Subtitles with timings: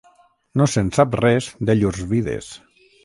[0.61, 2.49] No se'n sap res de llurs vides.